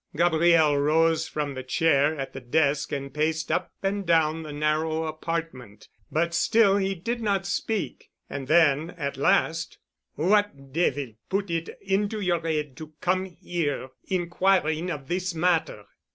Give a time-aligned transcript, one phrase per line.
[0.17, 5.03] Gabriel rose from the chair at the desk and paced up and down the narrow
[5.05, 8.09] apartment, but still he did not speak.
[8.27, 9.77] And then at last,
[10.15, 15.85] "What devil put it into your head to come here inquiring of this matter?"